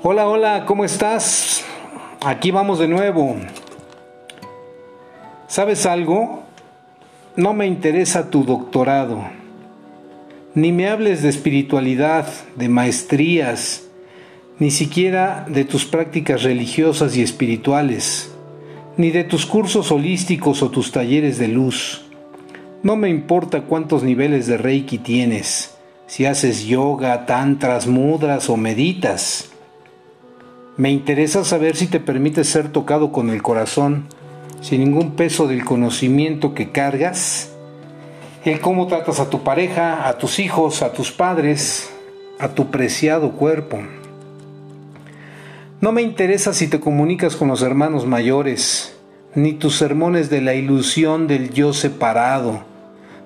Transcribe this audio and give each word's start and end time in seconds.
Hola, 0.00 0.28
hola, 0.28 0.64
¿cómo 0.64 0.84
estás? 0.84 1.64
Aquí 2.24 2.52
vamos 2.52 2.78
de 2.78 2.86
nuevo. 2.86 3.34
¿Sabes 5.48 5.86
algo? 5.86 6.44
No 7.34 7.52
me 7.52 7.66
interesa 7.66 8.30
tu 8.30 8.44
doctorado. 8.44 9.24
Ni 10.54 10.70
me 10.70 10.88
hables 10.88 11.22
de 11.22 11.30
espiritualidad, 11.30 12.28
de 12.54 12.68
maestrías, 12.68 13.88
ni 14.60 14.70
siquiera 14.70 15.44
de 15.48 15.64
tus 15.64 15.84
prácticas 15.84 16.44
religiosas 16.44 17.16
y 17.16 17.22
espirituales, 17.22 18.32
ni 18.96 19.10
de 19.10 19.24
tus 19.24 19.46
cursos 19.46 19.90
holísticos 19.90 20.62
o 20.62 20.70
tus 20.70 20.92
talleres 20.92 21.38
de 21.38 21.48
luz. 21.48 22.04
No 22.84 22.94
me 22.94 23.08
importa 23.08 23.62
cuántos 23.62 24.04
niveles 24.04 24.46
de 24.46 24.58
Reiki 24.58 24.98
tienes, 24.98 25.76
si 26.06 26.24
haces 26.24 26.66
yoga, 26.66 27.26
tantras, 27.26 27.88
mudras 27.88 28.48
o 28.48 28.56
meditas. 28.56 29.50
Me 30.78 30.92
interesa 30.92 31.42
saber 31.42 31.74
si 31.74 31.88
te 31.88 31.98
permites 31.98 32.48
ser 32.48 32.70
tocado 32.70 33.10
con 33.10 33.30
el 33.30 33.42
corazón, 33.42 34.06
sin 34.60 34.84
ningún 34.84 35.16
peso 35.16 35.48
del 35.48 35.64
conocimiento 35.64 36.54
que 36.54 36.70
cargas, 36.70 37.52
el 38.44 38.60
cómo 38.60 38.86
tratas 38.86 39.18
a 39.18 39.28
tu 39.28 39.42
pareja, 39.42 40.08
a 40.08 40.18
tus 40.18 40.38
hijos, 40.38 40.82
a 40.82 40.92
tus 40.92 41.10
padres, 41.10 41.90
a 42.38 42.50
tu 42.50 42.70
preciado 42.70 43.32
cuerpo. 43.32 43.80
No 45.80 45.90
me 45.90 46.02
interesa 46.02 46.52
si 46.52 46.68
te 46.68 46.78
comunicas 46.78 47.34
con 47.34 47.48
los 47.48 47.62
hermanos 47.62 48.06
mayores, 48.06 48.96
ni 49.34 49.54
tus 49.54 49.74
sermones 49.74 50.30
de 50.30 50.42
la 50.42 50.54
ilusión 50.54 51.26
del 51.26 51.52
yo 51.52 51.72
separado, 51.72 52.62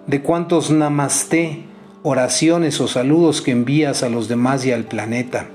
de 0.06 0.22
cuántos 0.22 0.70
namaste, 0.70 1.64
oraciones 2.02 2.80
o 2.80 2.88
saludos 2.88 3.42
que 3.42 3.50
envías 3.50 4.02
a 4.02 4.08
los 4.08 4.26
demás 4.28 4.64
y 4.64 4.72
al 4.72 4.84
planeta. 4.84 5.48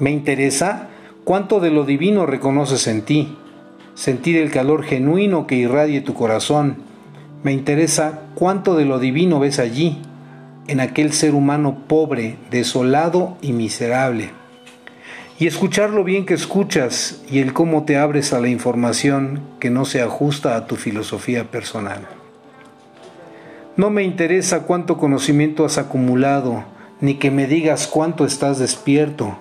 Me 0.00 0.10
interesa 0.10 0.88
cuánto 1.24 1.60
de 1.60 1.70
lo 1.70 1.84
divino 1.84 2.24
reconoces 2.24 2.86
en 2.86 3.02
ti, 3.02 3.36
sentir 3.94 4.38
el 4.38 4.50
calor 4.50 4.82
genuino 4.82 5.46
que 5.46 5.56
irradie 5.56 6.00
tu 6.00 6.14
corazón. 6.14 6.76
Me 7.42 7.52
interesa 7.52 8.20
cuánto 8.34 8.76
de 8.76 8.86
lo 8.86 8.98
divino 8.98 9.38
ves 9.40 9.58
allí, 9.58 9.98
en 10.68 10.80
aquel 10.80 11.12
ser 11.12 11.34
humano 11.34 11.82
pobre, 11.86 12.38
desolado 12.50 13.36
y 13.42 13.52
miserable. 13.52 14.30
Y 15.38 15.46
escuchar 15.46 15.90
lo 15.90 16.02
bien 16.02 16.24
que 16.24 16.32
escuchas 16.32 17.22
y 17.30 17.40
el 17.40 17.52
cómo 17.52 17.84
te 17.84 17.98
abres 17.98 18.32
a 18.32 18.40
la 18.40 18.48
información 18.48 19.42
que 19.58 19.68
no 19.68 19.84
se 19.84 20.00
ajusta 20.00 20.56
a 20.56 20.66
tu 20.66 20.76
filosofía 20.76 21.50
personal. 21.50 22.08
No 23.76 23.90
me 23.90 24.02
interesa 24.02 24.60
cuánto 24.60 24.96
conocimiento 24.96 25.66
has 25.66 25.76
acumulado, 25.76 26.64
ni 27.02 27.16
que 27.16 27.30
me 27.30 27.46
digas 27.46 27.86
cuánto 27.86 28.24
estás 28.24 28.58
despierto 28.58 29.36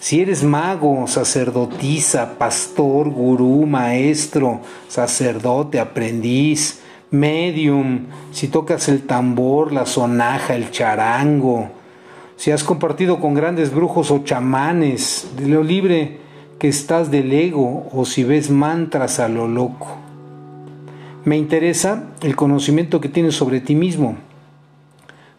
si 0.00 0.20
eres 0.20 0.44
mago, 0.44 1.06
sacerdotisa, 1.06 2.38
pastor, 2.38 3.10
gurú, 3.10 3.66
maestro, 3.66 4.60
sacerdote, 4.88 5.80
aprendiz, 5.80 6.80
medium, 7.10 8.06
si 8.32 8.48
tocas 8.48 8.88
el 8.88 9.06
tambor, 9.06 9.72
la 9.72 9.86
sonaja, 9.86 10.54
el 10.54 10.70
charango, 10.70 11.70
si 12.36 12.52
has 12.52 12.62
compartido 12.62 13.18
con 13.20 13.34
grandes 13.34 13.74
brujos 13.74 14.10
o 14.10 14.22
chamanes, 14.22 15.28
de 15.36 15.48
lo 15.48 15.64
libre 15.64 16.18
que 16.60 16.68
estás 16.68 17.10
del 17.10 17.32
ego 17.32 17.88
o 17.92 18.04
si 18.04 18.22
ves 18.22 18.50
mantras 18.50 19.18
a 19.18 19.28
lo 19.28 19.48
loco. 19.48 19.96
Me 21.24 21.36
interesa 21.36 22.04
el 22.22 22.36
conocimiento 22.36 23.00
que 23.00 23.08
tienes 23.08 23.34
sobre 23.34 23.60
ti 23.60 23.74
mismo, 23.74 24.16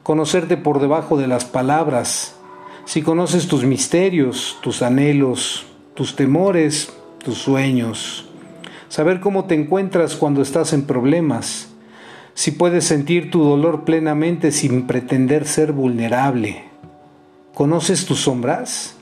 conocerte 0.03 0.57
por 0.57 0.81
debajo 0.81 1.17
de 1.17 1.27
las 1.27 1.45
palabras, 1.45 2.35
si 2.89 3.03
conoces 3.03 3.47
tus 3.47 3.65
misterios, 3.65 4.57
tus 4.63 4.81
anhelos, 4.81 5.67
tus 5.93 6.15
temores, 6.15 6.91
tus 7.23 7.37
sueños, 7.37 8.25
saber 8.87 9.19
cómo 9.19 9.45
te 9.45 9.53
encuentras 9.53 10.15
cuando 10.15 10.41
estás 10.41 10.73
en 10.73 10.87
problemas, 10.87 11.69
si 12.33 12.49
puedes 12.49 12.85
sentir 12.85 13.29
tu 13.29 13.43
dolor 13.43 13.85
plenamente 13.85 14.51
sin 14.51 14.87
pretender 14.87 15.45
ser 15.45 15.71
vulnerable. 15.71 16.63
¿Conoces 17.53 18.07
tus 18.07 18.21
sombras? 18.21 18.95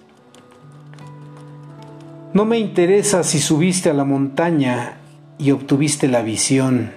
No 2.34 2.44
me 2.44 2.59
interesa 2.59 3.24
si 3.24 3.40
subiste 3.40 3.90
a 3.90 3.94
la 3.94 4.04
montaña 4.04 4.98
y 5.38 5.52
obtuviste 5.52 6.09
la 6.09 6.24
visión, 6.24 6.92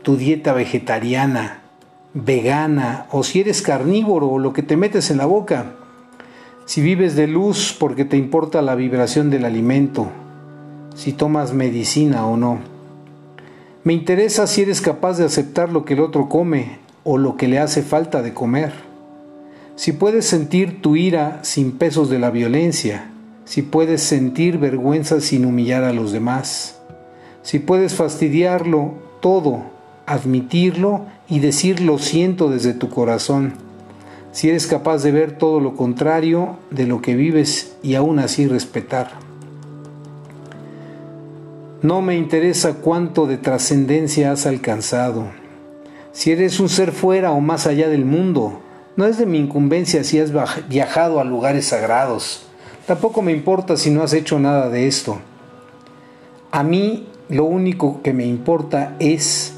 tu 0.00 0.16
dieta 0.16 0.54
vegetariana, 0.54 1.63
vegana 2.14 3.06
o 3.10 3.24
si 3.24 3.40
eres 3.40 3.60
carnívoro 3.60 4.28
o 4.28 4.38
lo 4.38 4.52
que 4.52 4.62
te 4.62 4.76
metes 4.76 5.10
en 5.10 5.18
la 5.18 5.26
boca. 5.26 5.72
Si 6.64 6.80
vives 6.80 7.16
de 7.16 7.26
luz 7.26 7.76
porque 7.78 8.04
te 8.04 8.16
importa 8.16 8.62
la 8.62 8.76
vibración 8.76 9.28
del 9.30 9.44
alimento. 9.44 10.08
Si 10.94 11.12
tomas 11.12 11.52
medicina 11.52 12.26
o 12.26 12.36
no. 12.36 12.58
Me 13.82 13.92
interesa 13.92 14.46
si 14.46 14.62
eres 14.62 14.80
capaz 14.80 15.18
de 15.18 15.24
aceptar 15.24 15.70
lo 15.70 15.84
que 15.84 15.94
el 15.94 16.00
otro 16.00 16.28
come 16.28 16.78
o 17.02 17.18
lo 17.18 17.36
que 17.36 17.48
le 17.48 17.58
hace 17.58 17.82
falta 17.82 18.22
de 18.22 18.32
comer. 18.32 18.72
Si 19.76 19.92
puedes 19.92 20.24
sentir 20.24 20.80
tu 20.80 20.96
ira 20.96 21.40
sin 21.42 21.72
pesos 21.72 22.08
de 22.08 22.20
la 22.20 22.30
violencia. 22.30 23.10
Si 23.44 23.60
puedes 23.60 24.02
sentir 24.02 24.56
vergüenza 24.58 25.20
sin 25.20 25.44
humillar 25.44 25.84
a 25.84 25.92
los 25.92 26.12
demás. 26.12 26.80
Si 27.42 27.58
puedes 27.58 27.94
fastidiarlo 27.94 28.94
todo 29.20 29.73
admitirlo 30.06 31.06
y 31.28 31.40
decir 31.40 31.80
lo 31.80 31.98
siento 31.98 32.50
desde 32.50 32.74
tu 32.74 32.90
corazón. 32.90 33.54
Si 34.32 34.48
eres 34.48 34.66
capaz 34.66 35.02
de 35.02 35.12
ver 35.12 35.38
todo 35.38 35.60
lo 35.60 35.76
contrario 35.76 36.56
de 36.70 36.86
lo 36.86 37.00
que 37.00 37.14
vives 37.14 37.76
y 37.82 37.94
aún 37.94 38.18
así 38.18 38.46
respetar. 38.46 39.12
No 41.82 42.02
me 42.02 42.16
interesa 42.16 42.74
cuánto 42.74 43.26
de 43.26 43.36
trascendencia 43.36 44.32
has 44.32 44.46
alcanzado. 44.46 45.26
Si 46.12 46.32
eres 46.32 46.58
un 46.58 46.68
ser 46.68 46.92
fuera 46.92 47.32
o 47.32 47.40
más 47.40 47.66
allá 47.66 47.88
del 47.88 48.04
mundo, 48.04 48.60
no 48.96 49.06
es 49.06 49.18
de 49.18 49.26
mi 49.26 49.38
incumbencia 49.38 50.04
si 50.04 50.18
has 50.18 50.32
viajado 50.68 51.20
a 51.20 51.24
lugares 51.24 51.66
sagrados. 51.66 52.46
Tampoco 52.86 53.22
me 53.22 53.32
importa 53.32 53.76
si 53.76 53.90
no 53.90 54.02
has 54.02 54.12
hecho 54.12 54.38
nada 54.38 54.68
de 54.68 54.86
esto. 54.86 55.18
A 56.50 56.62
mí 56.62 57.08
lo 57.28 57.44
único 57.44 58.02
que 58.02 58.12
me 58.12 58.26
importa 58.26 58.94
es 58.98 59.53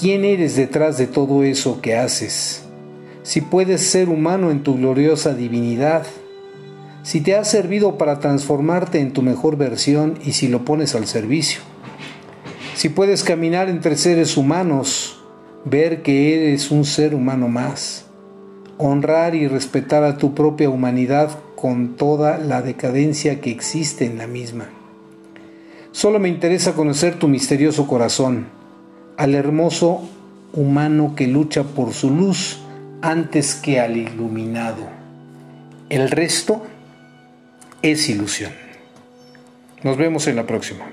¿Quién 0.00 0.24
eres 0.24 0.54
detrás 0.54 0.96
de 0.96 1.08
todo 1.08 1.42
eso 1.42 1.80
que 1.80 1.96
haces? 1.96 2.62
Si 3.24 3.40
puedes 3.40 3.80
ser 3.80 4.08
humano 4.08 4.52
en 4.52 4.62
tu 4.62 4.76
gloriosa 4.76 5.34
divinidad, 5.34 6.06
si 7.02 7.20
te 7.20 7.34
ha 7.34 7.44
servido 7.44 7.98
para 7.98 8.20
transformarte 8.20 9.00
en 9.00 9.12
tu 9.12 9.22
mejor 9.22 9.56
versión 9.56 10.16
y 10.24 10.34
si 10.34 10.46
lo 10.46 10.64
pones 10.64 10.94
al 10.94 11.08
servicio, 11.08 11.62
si 12.76 12.90
puedes 12.90 13.24
caminar 13.24 13.68
entre 13.68 13.96
seres 13.96 14.36
humanos, 14.36 15.20
ver 15.64 16.02
que 16.02 16.36
eres 16.36 16.70
un 16.70 16.84
ser 16.84 17.12
humano 17.12 17.48
más, 17.48 18.04
honrar 18.76 19.34
y 19.34 19.48
respetar 19.48 20.04
a 20.04 20.16
tu 20.16 20.32
propia 20.32 20.70
humanidad 20.70 21.40
con 21.56 21.96
toda 21.96 22.38
la 22.38 22.62
decadencia 22.62 23.40
que 23.40 23.50
existe 23.50 24.04
en 24.04 24.18
la 24.18 24.28
misma. 24.28 24.68
Solo 25.90 26.20
me 26.20 26.28
interesa 26.28 26.74
conocer 26.74 27.18
tu 27.18 27.26
misterioso 27.26 27.88
corazón 27.88 28.57
al 29.18 29.34
hermoso 29.34 30.08
humano 30.54 31.14
que 31.16 31.26
lucha 31.26 31.64
por 31.64 31.92
su 31.92 32.08
luz 32.08 32.60
antes 33.02 33.56
que 33.56 33.80
al 33.80 33.96
iluminado. 33.96 34.88
El 35.88 36.10
resto 36.10 36.64
es 37.82 38.08
ilusión. 38.08 38.52
Nos 39.82 39.96
vemos 39.96 40.28
en 40.28 40.36
la 40.36 40.46
próxima. 40.46 40.86